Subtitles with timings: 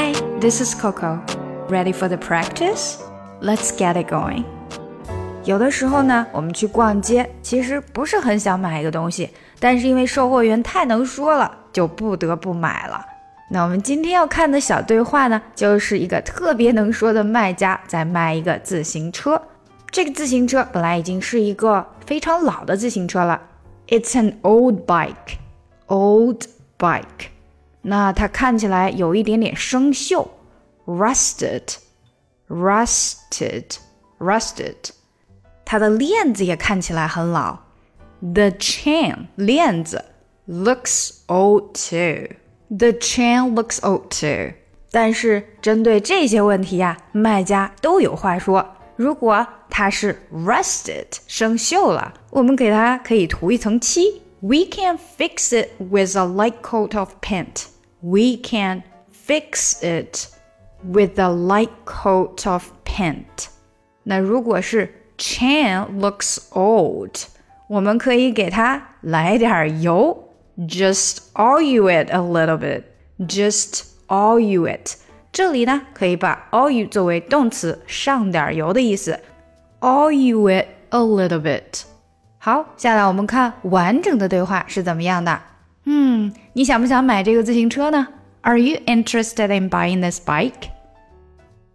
[0.00, 1.20] Hi, this is Coco.
[1.68, 3.02] Ready for the practice?
[3.42, 4.44] Let's get it going.
[5.44, 9.28] 有的时候呢，我们去逛街，其实不是很想买一个东西，
[9.58, 13.04] 但是因为售货员太能说了，就不得不买了。
[13.50, 19.42] 那我们今天要看的小对话呢，就是一个特别能说的卖家在卖一个自行车。
[19.90, 23.38] 这个自行车本来已经是一个非常老的自行车了
[23.88, 25.36] ，It's an old bike,
[25.88, 26.44] old
[26.78, 27.28] bike。
[27.82, 30.26] 那它看起来有一点点生锈
[30.86, 31.76] ，rusted,
[32.48, 33.64] rusted,
[34.18, 34.90] rusted。
[35.64, 37.58] 它的链子也看起来很老
[38.20, 40.04] ，the chain 链子
[40.48, 42.36] looks old too。
[42.68, 44.54] The chain looks old too。
[44.90, 48.76] 但是针对这些问题呀，卖家都有话说。
[48.96, 54.20] 如果它是 rusted 生锈了，我们给它可以涂一层漆。
[54.41, 57.67] We can fix it with a light coat of paint.
[58.01, 60.27] We can fix it
[60.83, 63.47] with a light coat of paint.
[64.03, 67.25] 那如果是 chain looks old，
[67.67, 70.29] 我们可以给它来点油。
[70.57, 72.83] Just oil it a little bit.
[73.19, 74.97] Just oil it.
[75.31, 79.19] 这里呢，可以把 oil 作为动词，上点油的意思。
[79.81, 81.81] Oil it a little bit。
[82.39, 85.41] 好，下来我们看完整的对话是怎么样的。
[85.85, 88.07] 嗯，你想不想买这个自行车呢？
[88.41, 90.69] Are you interested in buying this bike？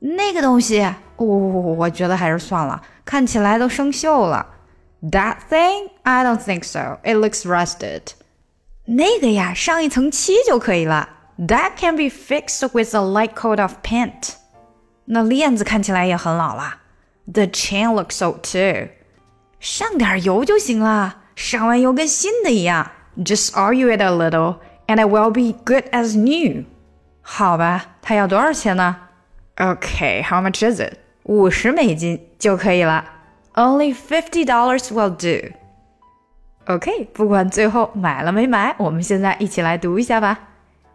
[0.00, 0.80] 那个东西，
[1.16, 4.46] 我我我觉得还是算了，看起来都生锈了。
[5.02, 5.90] That thing?
[6.02, 6.98] I don't think so.
[7.02, 8.02] It looks rusted.
[8.84, 11.08] 那个呀，上一层漆就可以了。
[11.38, 14.34] That can be fixed with a light coat of paint。
[15.06, 16.78] 那链子看起来也很老了。
[17.32, 18.88] The chain looks old too。
[19.62, 22.90] 上点油就行了，上完油跟新的一样。
[23.18, 26.64] Just oil it a little, and it will be good as new。
[27.20, 28.96] 好吧，它要多少钱呢？
[29.56, 30.94] Okay, how much is it？
[31.24, 33.04] 五十美金就可以了。
[33.54, 40.38] Only fifty dollars will do。OK，不管最后买了没买，我们现在一起来读一下吧。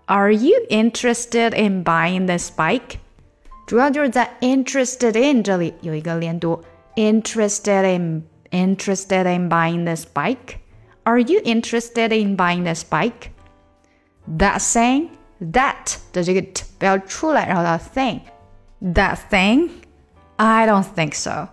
[0.05, 2.97] Are you interested in buying this bike？
[3.67, 6.63] 主要就是在 interested in 这里有一个连读，
[6.95, 13.31] interested in interested in buying this bike。Are you interested in buying this bike?
[14.27, 15.09] That thing,
[15.41, 19.69] that 的这个 t 不要出来，然后到 thing。That thing?
[20.37, 21.49] I don't think so.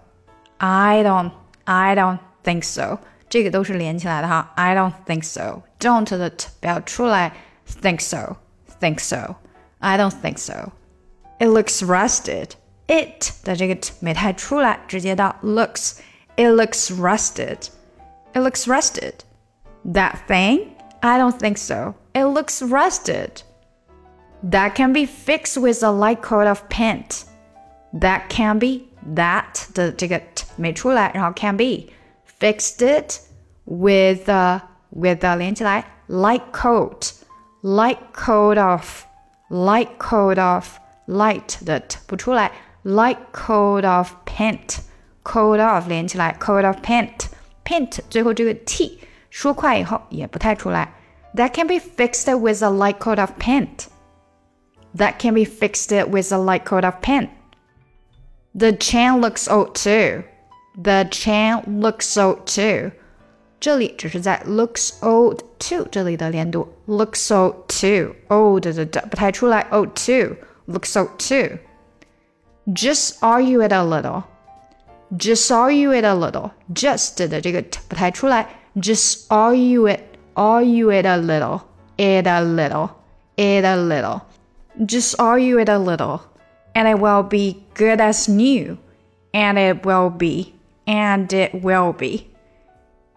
[0.58, 1.32] I don't,
[1.64, 2.98] I don't think so.
[3.28, 4.52] 这个都是连起来的哈。
[4.56, 5.62] I don't think so.
[5.78, 7.32] Don't 的 t 不要出来，
[7.80, 8.36] think so,
[8.80, 9.36] think so.
[9.78, 10.72] I don't think so.
[11.38, 12.50] It looks rusted.
[12.86, 15.98] It 的这个 t 没太出来，直接到 looks.
[16.36, 17.68] It looks rusted.
[18.34, 19.24] It looks rusted.
[19.84, 20.76] That thing?
[21.02, 21.94] I don't think so.
[22.14, 23.42] It looks rusted.
[24.42, 27.24] That can be fixed with a light coat of paint.
[27.92, 31.90] That can be that 的这个 t 没出来，然后 can be
[32.38, 33.20] fixed it
[33.64, 37.12] with a with a 连起来 light coat
[37.62, 39.04] light coat of
[39.50, 42.50] light coat of light 的 t 不出来
[42.84, 44.78] light coat of paint
[45.24, 47.26] coat of 连起来 coat of paint
[47.64, 48.98] paint 最后这个 t
[49.30, 50.92] 说快以后也不太出来。
[51.34, 53.86] That can be fixed with a light coat of paint.
[54.96, 57.28] That can be fixed with a light coat of paint.
[58.58, 60.24] The chain looks old too.
[60.82, 62.90] The chain looks old too.
[63.60, 70.34] 这里只是在 looks old too 这里的连读，looks old too old 的的不太出来，old too
[70.66, 71.58] looks old too.
[72.74, 74.24] Just argue it a little.
[75.16, 76.50] Just argue it a little.
[76.72, 78.46] Just 的这个不太出来，
[78.76, 80.00] just argue it,
[80.34, 81.62] argue it a little,
[81.96, 82.90] it a little,
[83.36, 84.20] it a little.
[84.86, 86.20] Just argue it a little,
[86.74, 88.78] and it will be good as new,
[89.32, 90.54] and it will be,
[90.86, 92.28] and it will be,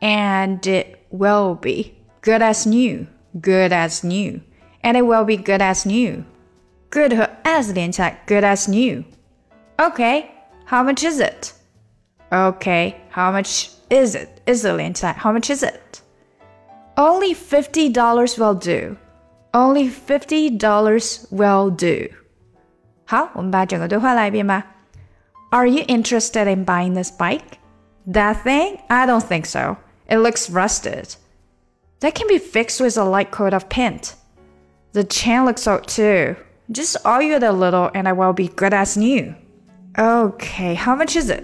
[0.02, 3.06] and it will be good as new,
[3.40, 4.42] good as new,
[4.84, 6.24] and it will be good as new.
[6.90, 9.04] Good 和 as 连起来，good as new.
[9.78, 10.26] Okay,
[10.66, 11.54] how much is it?
[12.32, 14.42] Okay, how much is it?
[14.46, 16.02] Is it 连起来，how much is it?
[16.96, 18.98] Only fifty dollars will do.
[19.52, 22.12] Only fifty dollars will do.
[23.06, 24.66] 好，我们把整个对话来一遍吧。
[25.52, 27.60] Are you interested in buying this bike?
[28.08, 28.80] That thing?
[28.88, 29.78] I don't think so.
[30.08, 31.16] It looks rusted.
[32.00, 34.16] That can be fixed with a light coat of paint.
[34.94, 36.36] The chain looks old too.
[36.72, 39.36] Just argue it a little and it will be good as new.
[39.98, 41.44] Okay, how much is it?